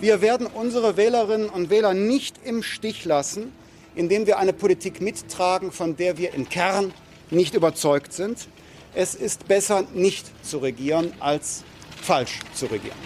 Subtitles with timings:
[0.00, 3.52] Wir werden unsere Wählerinnen und Wähler nicht im Stich lassen,
[3.94, 6.94] indem wir eine Politik mittragen, von der wir im Kern
[7.30, 8.48] nicht überzeugt sind.
[8.94, 11.64] Es ist besser, nicht zu regieren, als
[12.00, 12.96] falsch zu regieren.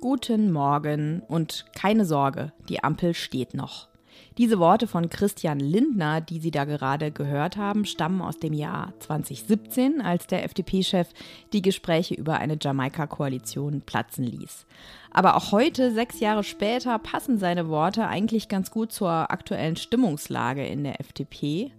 [0.00, 3.89] Guten Morgen und keine Sorge, die Ampel steht noch.
[4.38, 8.92] Diese Worte von Christian Lindner, die Sie da gerade gehört haben, stammen aus dem Jahr
[9.00, 11.08] 2017, als der FDP-Chef
[11.52, 14.66] die Gespräche über eine Jamaika-Koalition platzen ließ.
[15.10, 20.66] Aber auch heute, sechs Jahre später, passen seine Worte eigentlich ganz gut zur aktuellen Stimmungslage
[20.66, 21.72] in der FDP.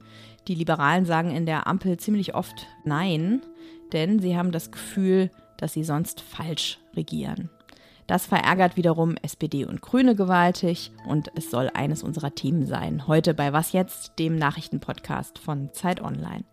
[0.47, 3.41] Die Liberalen sagen in der Ampel ziemlich oft Nein,
[3.93, 7.49] denn sie haben das Gefühl, dass sie sonst falsch regieren.
[8.11, 13.07] Das verärgert wiederum SPD und Grüne gewaltig und es soll eines unserer Themen sein.
[13.07, 16.43] Heute bei Was jetzt, dem Nachrichtenpodcast von Zeit Online.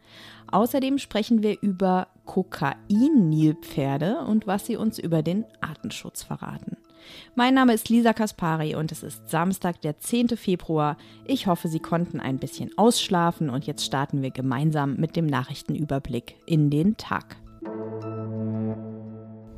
[0.52, 6.76] Außerdem sprechen wir über Kokain-Nilpferde und was sie uns über den Artenschutz verraten.
[7.34, 10.28] Mein Name ist Lisa Kaspari und es ist Samstag, der 10.
[10.36, 10.96] Februar.
[11.24, 16.36] Ich hoffe, Sie konnten ein bisschen ausschlafen und jetzt starten wir gemeinsam mit dem Nachrichtenüberblick
[16.46, 17.36] in den Tag.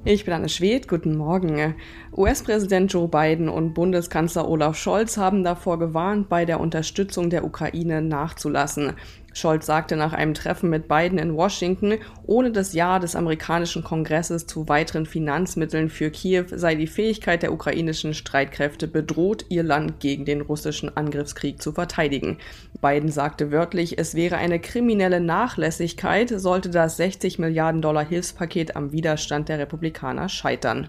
[0.02, 1.74] Ich bin Anne Schwedt, guten Morgen.
[2.16, 8.00] US-Präsident Joe Biden und Bundeskanzler Olaf Scholz haben davor gewarnt, bei der Unterstützung der Ukraine
[8.00, 8.94] nachzulassen.
[9.32, 14.46] Scholz sagte nach einem Treffen mit Biden in Washington, ohne das Ja des amerikanischen Kongresses
[14.46, 20.24] zu weiteren Finanzmitteln für Kiew sei die Fähigkeit der ukrainischen Streitkräfte bedroht, ihr Land gegen
[20.24, 22.38] den russischen Angriffskrieg zu verteidigen.
[22.80, 28.92] Biden sagte wörtlich, es wäre eine kriminelle Nachlässigkeit, sollte das 60 Milliarden Dollar Hilfspaket am
[28.92, 30.88] Widerstand der Republikaner scheitern.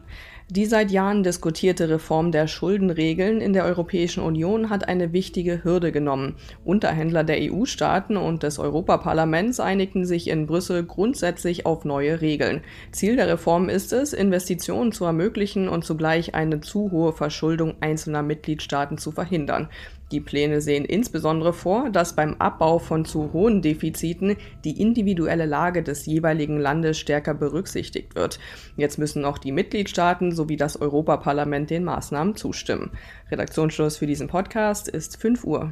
[0.54, 5.94] Die seit Jahren diskutierte Reform der Schuldenregeln in der Europäischen Union hat eine wichtige Hürde
[5.94, 6.36] genommen.
[6.66, 12.64] Unterhändler der EU-Staaten und des Europaparlaments einigten sich in Brüssel grundsätzlich auf neue Regeln.
[12.92, 18.22] Ziel der Reform ist es, Investitionen zu ermöglichen und zugleich eine zu hohe Verschuldung einzelner
[18.22, 19.70] Mitgliedstaaten zu verhindern.
[20.12, 24.36] Die Pläne sehen insbesondere vor, dass beim Abbau von zu hohen Defiziten
[24.66, 28.40] die individuelle Lage des jeweiligen Landes stärker berücksichtigt wird.
[28.76, 32.92] Jetzt müssen auch die Mitgliedstaaten sowie das Europaparlament den Maßnahmen zustimmen.
[33.32, 35.72] Redaktionsschluss für diesen Podcast ist 5 Uhr.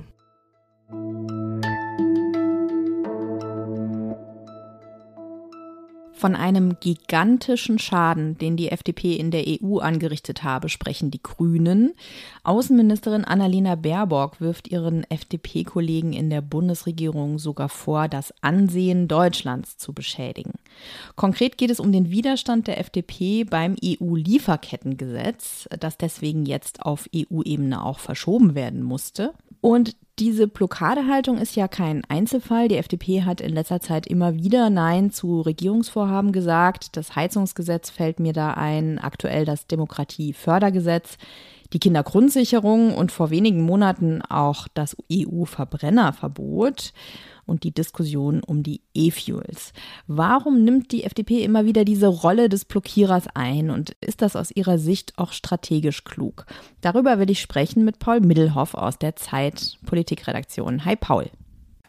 [6.19, 11.93] Von einem gigantischen Schaden, den die FDP in der EU angerichtet habe, sprechen die Grünen.
[12.43, 19.93] Außenministerin Annalena Baerbock wirft ihren FDP-Kollegen in der Bundesregierung sogar vor, das Ansehen Deutschlands zu
[19.93, 20.55] beschädigen.
[21.15, 27.81] Konkret geht es um den Widerstand der FDP beim EU-Lieferkettengesetz, das deswegen jetzt auf EU-Ebene
[27.81, 29.31] auch verschoben werden musste.
[29.61, 32.67] Und diese Blockadehaltung ist ja kein Einzelfall.
[32.67, 36.97] Die FDP hat in letzter Zeit immer wieder Nein zu Regierungsvorhaben gesagt.
[36.97, 41.17] Das Heizungsgesetz fällt mir da ein, aktuell das Demokratiefördergesetz,
[41.71, 46.91] die Kindergrundsicherung und vor wenigen Monaten auch das EU-Verbrennerverbot
[47.49, 49.73] und die Diskussion um die E-Fuels.
[50.07, 54.51] Warum nimmt die FDP immer wieder diese Rolle des Blockierers ein und ist das aus
[54.51, 56.45] ihrer Sicht auch strategisch klug?
[56.81, 60.85] Darüber will ich sprechen mit Paul Middelhoff aus der Zeit Politikredaktion.
[60.85, 61.29] Hi Paul.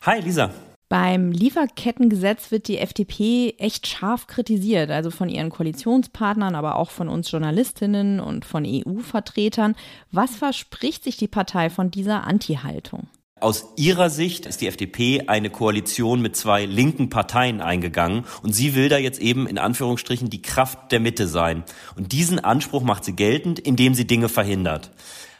[0.02, 0.50] Hi Lisa.
[0.90, 7.08] Beim Lieferkettengesetz wird die FDP echt scharf kritisiert, also von ihren Koalitionspartnern, aber auch von
[7.08, 9.76] uns Journalistinnen und von EU-Vertretern.
[10.10, 13.06] Was verspricht sich die Partei von dieser Anti-Haltung?
[13.40, 18.74] Aus ihrer Sicht ist die FDP eine Koalition mit zwei linken Parteien eingegangen und sie
[18.74, 21.64] will da jetzt eben in Anführungsstrichen die Kraft der Mitte sein.
[21.96, 24.90] Und diesen Anspruch macht sie geltend, indem sie Dinge verhindert.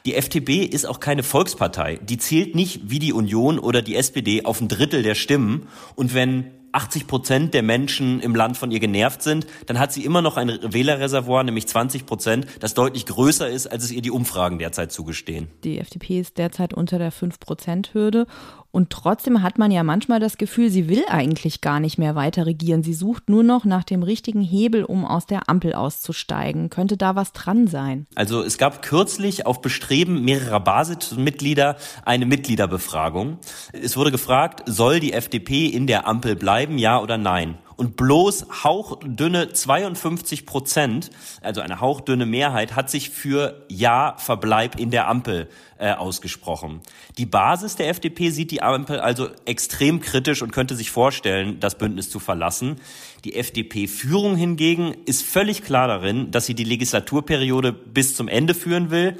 [0.05, 1.99] Die FDP ist auch keine Volkspartei.
[2.01, 5.67] Die zählt nicht wie die Union oder die SPD auf ein Drittel der Stimmen.
[5.95, 10.05] Und wenn 80 Prozent der Menschen im Land von ihr genervt sind, dann hat sie
[10.05, 14.11] immer noch ein Wählerreservoir, nämlich 20 Prozent, das deutlich größer ist, als es ihr die
[14.11, 15.47] Umfragen derzeit zugestehen.
[15.63, 18.25] Die FDP ist derzeit unter der 5-Prozent-Hürde
[18.71, 22.45] und trotzdem hat man ja manchmal das Gefühl, sie will eigentlich gar nicht mehr weiter
[22.45, 22.83] regieren.
[22.83, 26.69] Sie sucht nur noch nach dem richtigen Hebel, um aus der Ampel auszusteigen.
[26.69, 28.07] Könnte da was dran sein?
[28.15, 31.75] Also es gab kürzlich auf Bestreben mehrerer Basismitglieder
[32.05, 33.39] eine Mitgliederbefragung.
[33.73, 37.57] Es wurde gefragt, soll die FDP in der Ampel bleiben, ja oder nein?
[37.75, 41.09] Und bloß hauchdünne 52 Prozent,
[41.41, 46.81] also eine hauchdünne Mehrheit, hat sich für Ja Verbleib in der Ampel äh, ausgesprochen.
[47.17, 51.77] Die Basis der FDP sieht die Ampel also extrem kritisch und könnte sich vorstellen, das
[51.77, 52.79] Bündnis zu verlassen.
[53.23, 58.91] Die FDP-Führung hingegen ist völlig klar darin, dass sie die Legislaturperiode bis zum Ende führen
[58.91, 59.17] will.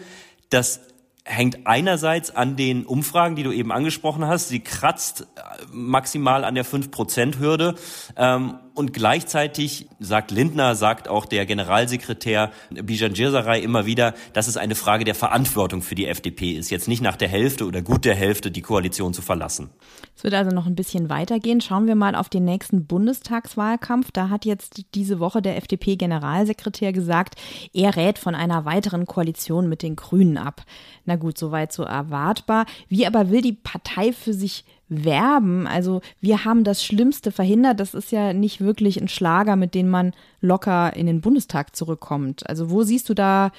[0.50, 0.82] Das
[1.24, 4.50] hängt einerseits an den Umfragen, die du eben angesprochen hast.
[4.50, 5.42] Sie kratzt äh,
[5.72, 7.76] maximal an der 5%-Hürde.
[8.18, 14.58] Ähm, Und gleichzeitig sagt Lindner, sagt auch der Generalsekretär Bijan Girsaray immer wieder, dass es
[14.58, 18.06] eine Frage der Verantwortung für die FDP ist, jetzt nicht nach der Hälfte oder gut
[18.06, 19.70] der Hälfte die Koalition zu verlassen.
[20.16, 21.62] Es wird also noch ein bisschen weitergehen.
[21.62, 24.10] Schauen wir mal auf den nächsten Bundestagswahlkampf.
[24.12, 27.36] Da hat jetzt diese Woche der FDP-Generalsekretär gesagt,
[27.74, 30.64] er rät von einer weiteren Koalition mit den Grünen ab.
[31.06, 32.66] Na gut, soweit so erwartbar.
[32.88, 35.66] Wie aber will die Partei für sich werben?
[35.66, 37.80] Also wir haben das Schlimmste verhindert.
[37.80, 42.48] Das ist ja nicht wirklich ein Schlager, mit dem man locker in den Bundestag zurückkommt.
[42.48, 43.52] Also wo siehst du da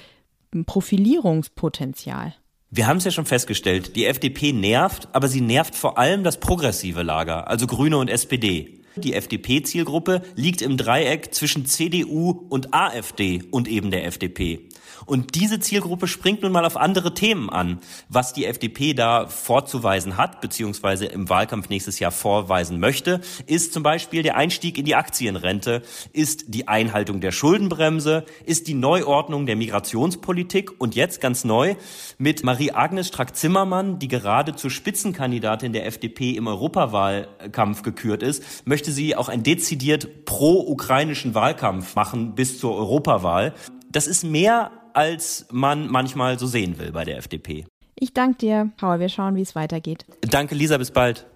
[0.65, 2.35] Profilierungspotenzial?
[2.69, 6.39] Wir haben es ja schon festgestellt, die FDP nervt, aber sie nervt vor allem das
[6.39, 8.79] progressive Lager, also Grüne und SPD.
[8.95, 14.69] Die FDP-Zielgruppe liegt im Dreieck zwischen CDU und AfD und eben der FDP.
[15.05, 17.79] Und diese Zielgruppe springt nun mal auf andere Themen an.
[18.09, 23.83] Was die FDP da vorzuweisen hat, beziehungsweise im Wahlkampf nächstes Jahr vorweisen möchte, ist zum
[23.83, 25.81] Beispiel der Einstieg in die Aktienrente,
[26.11, 31.75] ist die Einhaltung der Schuldenbremse, ist die Neuordnung der Migrationspolitik und jetzt ganz neu
[32.17, 39.15] mit Marie-Agnes Strack-Zimmermann, die gerade zur Spitzenkandidatin der FDP im Europawahlkampf gekürt ist, möchte sie
[39.15, 43.53] auch einen dezidiert pro-ukrainischen Wahlkampf machen bis zur Europawahl.
[43.93, 47.65] Das ist mehr als man manchmal so sehen will bei der FDP.
[47.93, 48.99] Ich danke dir, Paul.
[48.99, 50.05] Wir schauen, wie es weitergeht.
[50.21, 50.79] Danke, Lisa.
[50.79, 51.27] Bis bald.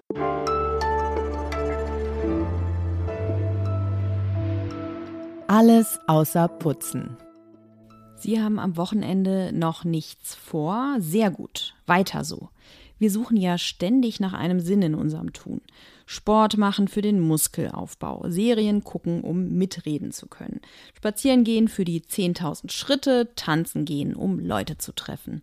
[5.46, 7.16] Alles außer Putzen.
[8.16, 10.96] Sie haben am Wochenende noch nichts vor.
[10.98, 11.74] Sehr gut.
[11.86, 12.48] Weiter so.
[12.98, 15.60] Wir suchen ja ständig nach einem Sinn in unserem Tun.
[16.10, 20.62] Sport machen für den Muskelaufbau, Serien gucken, um mitreden zu können,
[20.96, 25.42] spazieren gehen für die 10.000 Schritte, tanzen gehen, um Leute zu treffen.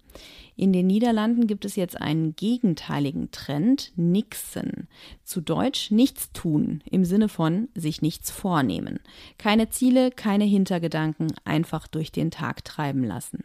[0.56, 4.88] In den Niederlanden gibt es jetzt einen gegenteiligen Trend, Nixen.
[5.24, 9.00] Zu Deutsch nichts tun, im Sinne von sich nichts vornehmen.
[9.38, 13.44] Keine Ziele, keine Hintergedanken, einfach durch den Tag treiben lassen.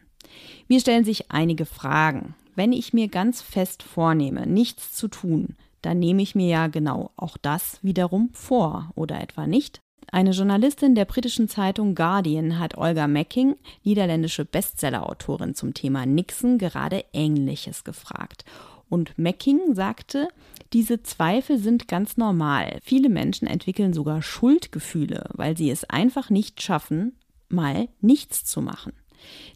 [0.69, 2.35] Mir stellen sich einige Fragen.
[2.55, 7.11] Wenn ich mir ganz fest vornehme, nichts zu tun, dann nehme ich mir ja genau
[7.17, 9.81] auch das wiederum vor, oder etwa nicht?
[10.12, 13.55] Eine Journalistin der britischen Zeitung Guardian hat Olga Macking,
[13.85, 18.44] niederländische Bestsellerautorin zum Thema Nixon, gerade Ähnliches gefragt.
[18.88, 20.29] Und Macking sagte,
[20.73, 22.81] diese Zweifel sind ganz normal.
[22.82, 27.17] Viele Menschen entwickeln sogar Schuldgefühle, weil sie es einfach nicht schaffen,
[27.49, 28.93] mal nichts zu machen.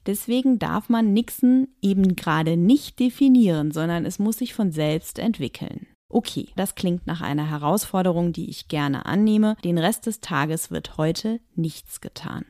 [0.06, 5.86] Deswegen darf man Nixon eben gerade nicht definieren, sondern es muss sich von selbst entwickeln.
[6.08, 9.56] Okay, das klingt nach einer Herausforderung, die ich gerne annehme.
[9.64, 12.44] Den Rest des Tages wird heute nichts getan.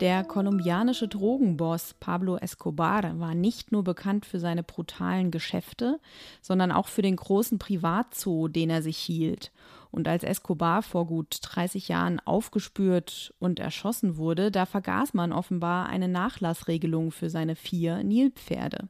[0.00, 6.00] Der kolumbianische Drogenboss Pablo Escobar war nicht nur bekannt für seine brutalen Geschäfte,
[6.40, 9.52] sondern auch für den großen Privatzoo, den er sich hielt.
[9.90, 15.90] Und als Escobar vor gut 30 Jahren aufgespürt und erschossen wurde, da vergaß man offenbar
[15.90, 18.88] eine Nachlassregelung für seine vier Nilpferde.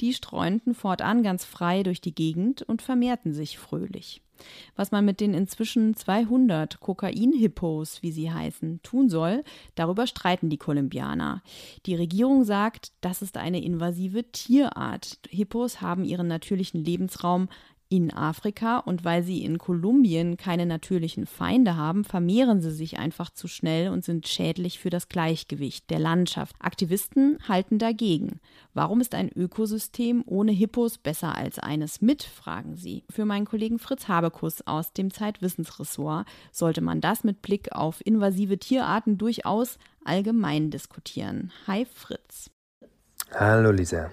[0.00, 4.20] Die streunten fortan ganz frei durch die Gegend und vermehrten sich fröhlich.
[4.76, 10.58] Was man mit den inzwischen 200 Kokain-Hippos, wie sie heißen, tun soll, darüber streiten die
[10.58, 11.42] Kolumbianer.
[11.86, 15.18] Die Regierung sagt, das ist eine invasive Tierart.
[15.28, 17.48] Hippos haben ihren natürlichen Lebensraum
[17.88, 23.30] in Afrika und weil sie in Kolumbien keine natürlichen Feinde haben, vermehren sie sich einfach
[23.30, 26.56] zu schnell und sind schädlich für das Gleichgewicht der Landschaft.
[26.58, 28.40] Aktivisten halten dagegen.
[28.72, 33.04] Warum ist ein Ökosystem ohne Hippos besser als eines mit, fragen sie.
[33.10, 38.58] Für meinen Kollegen Fritz Habekus aus dem Zeitwissensressort sollte man das mit Blick auf invasive
[38.58, 41.52] Tierarten durchaus allgemein diskutieren.
[41.66, 42.50] Hi Fritz.
[43.32, 44.10] Hallo Lisa.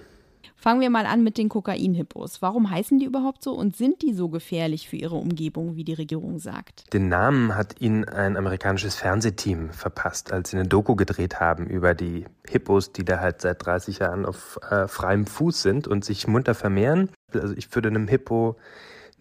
[0.62, 2.40] Fangen wir mal an mit den Kokain-Hippos.
[2.40, 5.92] Warum heißen die überhaupt so und sind die so gefährlich für ihre Umgebung, wie die
[5.92, 6.84] Regierung sagt?
[6.92, 11.94] Den Namen hat ihnen ein amerikanisches Fernsehteam verpasst, als sie eine Doku gedreht haben über
[11.94, 16.28] die Hippos, die da halt seit 30 Jahren auf äh, freiem Fuß sind und sich
[16.28, 17.10] munter vermehren.
[17.34, 18.54] Also ich würde einem Hippo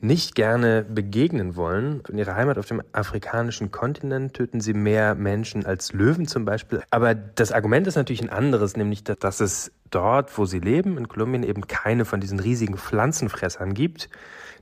[0.02, 2.02] nicht gerne begegnen wollen.
[2.10, 6.82] In ihrer Heimat auf dem afrikanischen Kontinent töten sie mehr Menschen als Löwen zum Beispiel.
[6.90, 11.08] Aber das Argument ist natürlich ein anderes, nämlich dass es dort, wo sie leben, in
[11.08, 14.10] Kolumbien eben keine von diesen riesigen Pflanzenfressern gibt,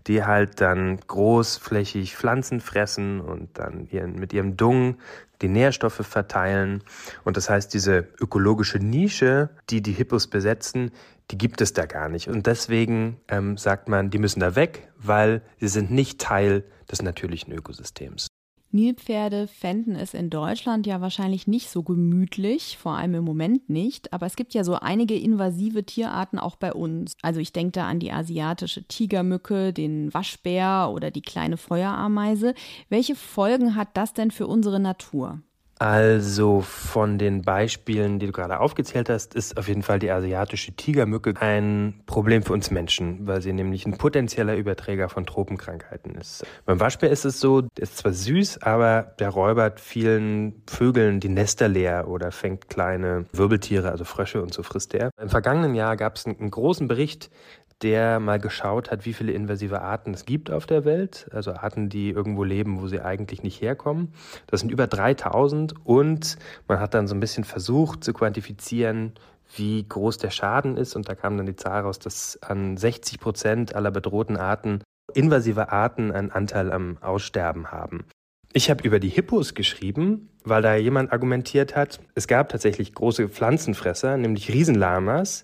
[0.08, 4.98] die halt dann großflächig Pflanzen fressen und dann ihren, mit ihrem Dung
[5.41, 6.84] die Nährstoffe verteilen.
[7.24, 10.91] Und das heißt, diese ökologische Nische, die die Hippos besetzen,
[11.32, 12.27] die gibt es da gar nicht.
[12.27, 17.01] Und deswegen ähm, sagt man, die müssen da weg, weil sie sind nicht Teil des
[17.01, 18.29] natürlichen Ökosystems.
[18.72, 24.14] Nilpferde fänden es in Deutschland ja wahrscheinlich nicht so gemütlich, vor allem im Moment nicht.
[24.14, 27.14] Aber es gibt ja so einige invasive Tierarten auch bei uns.
[27.24, 32.54] Also ich denke da an die asiatische Tigermücke, den Waschbär oder die kleine Feuerameise.
[32.90, 35.42] Welche Folgen hat das denn für unsere Natur?
[35.80, 40.74] Also von den Beispielen, die du gerade aufgezählt hast, ist auf jeden Fall die asiatische
[40.74, 46.46] Tigermücke ein Problem für uns Menschen, weil sie nämlich ein potenzieller Überträger von Tropenkrankheiten ist.
[46.66, 51.30] Beim Waschbär ist es so, der ist zwar süß, aber der räubert vielen Vögeln die
[51.30, 55.12] Nester leer oder fängt kleine Wirbeltiere, also Frösche und so frisst er.
[55.18, 57.30] Im vergangenen Jahr gab es einen großen Bericht
[57.82, 61.90] der mal geschaut hat, wie viele invasive Arten es gibt auf der Welt, also Arten,
[61.90, 64.14] die irgendwo leben, wo sie eigentlich nicht herkommen.
[64.48, 69.14] Das sind über 3000 und man hat dann so ein bisschen versucht zu quantifizieren,
[69.56, 73.20] wie groß der Schaden ist und da kam dann die Zahl raus, dass an 60
[73.20, 74.82] Prozent aller bedrohten Arten
[75.14, 78.06] invasive Arten einen Anteil am Aussterben haben.
[78.52, 83.30] Ich habe über die Hippos geschrieben, weil da jemand argumentiert hat, es gab tatsächlich große
[83.30, 85.44] Pflanzenfresser, nämlich Riesenlamas,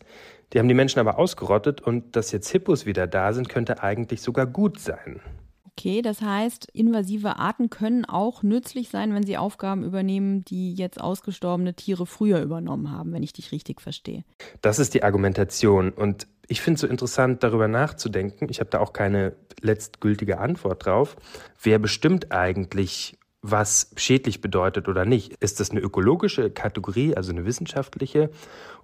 [0.56, 4.22] die haben die Menschen aber ausgerottet und dass jetzt Hippos wieder da sind, könnte eigentlich
[4.22, 5.20] sogar gut sein.
[5.66, 11.02] Okay, das heißt, invasive Arten können auch nützlich sein, wenn sie Aufgaben übernehmen, die jetzt
[11.02, 14.24] ausgestorbene Tiere früher übernommen haben, wenn ich dich richtig verstehe.
[14.62, 18.48] Das ist die Argumentation und ich finde es so interessant, darüber nachzudenken.
[18.50, 21.18] Ich habe da auch keine letztgültige Antwort drauf.
[21.62, 23.18] Wer bestimmt eigentlich,
[23.52, 25.34] was schädlich bedeutet oder nicht?
[25.40, 28.32] Ist das eine ökologische Kategorie, also eine wissenschaftliche?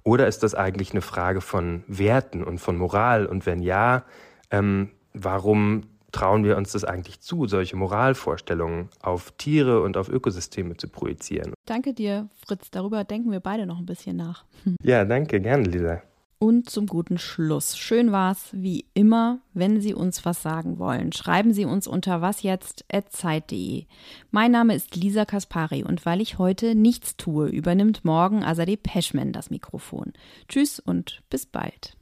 [0.03, 3.25] Oder ist das eigentlich eine Frage von Werten und von Moral?
[3.25, 4.03] Und wenn ja,
[4.51, 10.77] ähm, warum trauen wir uns das eigentlich zu, solche Moralvorstellungen auf Tiere und auf Ökosysteme
[10.77, 11.53] zu projizieren?
[11.65, 12.69] Danke dir, Fritz.
[12.69, 14.45] Darüber denken wir beide noch ein bisschen nach.
[14.83, 15.39] Ja, danke.
[15.39, 16.01] Gerne, Lisa.
[16.43, 17.77] Und zum guten Schluss.
[17.77, 21.13] Schön war's, wie immer, wenn Sie uns was sagen wollen.
[21.13, 23.85] Schreiben Sie uns unter wasjetzt.zeit.de.
[24.31, 29.33] Mein Name ist Lisa Kaspari und weil ich heute nichts tue, übernimmt morgen Azadeh Peschman
[29.33, 30.13] das Mikrofon.
[30.47, 31.95] Tschüss und bis bald.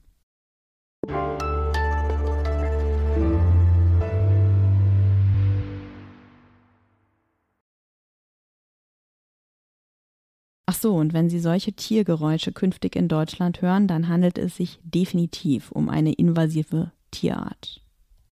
[10.82, 15.72] So, und wenn Sie solche Tiergeräusche künftig in Deutschland hören, dann handelt es sich definitiv
[15.72, 17.82] um eine invasive Tierart.